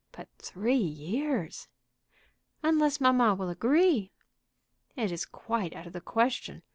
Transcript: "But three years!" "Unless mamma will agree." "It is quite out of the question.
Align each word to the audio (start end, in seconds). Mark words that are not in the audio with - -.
"But 0.13 0.29
three 0.39 0.73
years!" 0.73 1.67
"Unless 2.63 2.99
mamma 2.99 3.35
will 3.35 3.49
agree." 3.49 4.09
"It 4.95 5.11
is 5.11 5.27
quite 5.27 5.75
out 5.75 5.85
of 5.85 5.93
the 5.93 6.01
question. 6.01 6.63